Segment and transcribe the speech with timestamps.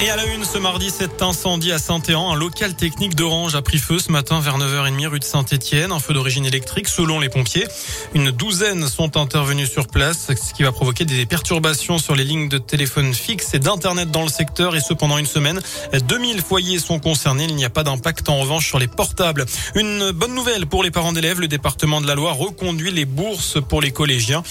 [0.00, 3.62] Et à la une ce mardi, cet incendie à Saint-Éan, un local technique d'Orange a
[3.62, 7.28] pris feu ce matin vers 9h30 rue de Saint-Étienne, un feu d'origine électrique selon les
[7.28, 7.66] pompiers.
[8.14, 12.48] Une douzaine sont intervenus sur place, ce qui va provoquer des perturbations sur les lignes
[12.48, 15.60] de téléphone fixe et d'internet dans le secteur et ce pendant une semaine.
[15.92, 19.46] 2000 foyers sont concernés, il n'y a pas d'impact en revanche sur les portables.
[19.74, 23.58] Une bonne nouvelle pour les parents d'élèves, le département de la Loire reconduit les bourses
[23.68, 24.44] pour les collégiens.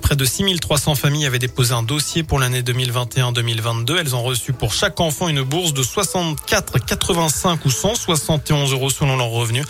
[0.00, 3.98] Près de 6300 familles avaient déposé un dossier pour l'année 2021-2022.
[3.98, 9.16] Elles ont reçu pour chaque enfant une bourse de 64, 85 ou 171 euros selon
[9.16, 9.64] leurs revenus.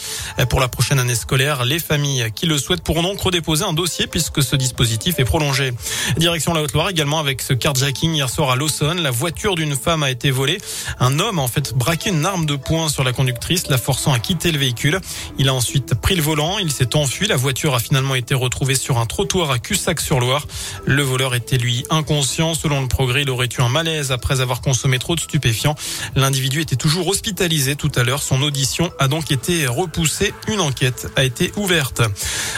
[0.48, 4.06] Pour la prochaine année scolaire, les familles qui le souhaitent pourront donc redéposer un dossier
[4.06, 5.72] puisque ce dispositif est prolongé.
[6.16, 8.96] Direction la Haute-Loire également avec ce carjacking hier soir à Lawson.
[9.00, 10.58] La voiture d'une femme a été volée.
[11.00, 14.12] Un homme a en fait braqué une arme de poing sur la conductrice, la forçant
[14.12, 15.00] à quitter le véhicule.
[15.38, 17.26] Il a ensuite pris le volant, il s'est enfui.
[17.26, 20.46] La voiture a finalement été retrouvée sur un trottoir à Cussac-sur-Loire.
[20.84, 22.54] Le voleur était lui inconscient.
[22.54, 25.74] Selon le progrès, il aurait eu un malaise après avoir consommé trop de stupéfiants.
[26.16, 28.22] L'individu était toujours hospitalisé tout à l'heure.
[28.22, 30.34] Son audition a donc été repoussée.
[30.48, 32.02] Une enquête a été ouverte.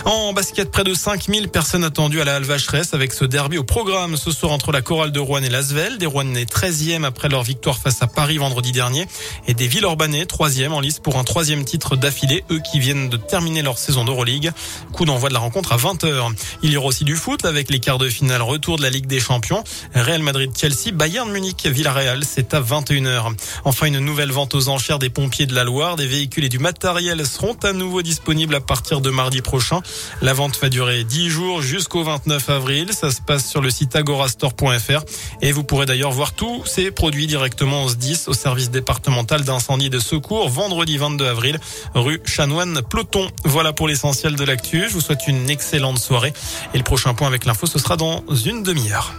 [0.07, 3.65] En basket, près de 5000 personnes attendues à la Halle Vacheresse avec ce derby au
[3.65, 5.99] programme ce soir entre la chorale de Rouen et Lasvel.
[5.99, 9.09] Des Rouennais 13e après leur victoire face à Paris vendredi dernier
[9.49, 13.17] et des Villeurbanais 3e en lice pour un troisième titre d'affilée, eux qui viennent de
[13.17, 14.53] terminer leur saison d'Euroleague.
[14.93, 16.33] Coup d'envoi de la rencontre à 20h.
[16.62, 19.09] Il y aura aussi du foot avec les quarts de finale retour de la Ligue
[19.09, 19.65] des Champions.
[19.93, 23.34] Real Madrid-Chelsea, Bayern Munich, Villarreal, c'est à 21h.
[23.65, 25.97] Enfin, une nouvelle vente aux enchères des pompiers de la Loire.
[25.97, 29.83] Des véhicules et du matériel seront à nouveau disponibles à partir de mardi prochain.
[30.23, 32.93] La vente va durer 10 jours jusqu'au 29 avril.
[32.93, 35.05] Ça se passe sur le site agorastore.fr
[35.43, 39.87] et vous pourrez d'ailleurs voir tous ces produits directement au 10 au service départemental d'incendie
[39.87, 41.59] et de secours vendredi 22 avril
[41.95, 43.29] rue Chanoine Ploton.
[43.45, 44.85] Voilà pour l'essentiel de l'actu.
[44.89, 46.33] Je vous souhaite une excellente soirée
[46.75, 49.15] et le prochain point avec l'info ce sera dans une demi-heure.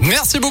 [0.00, 0.48] Merci beaucoup.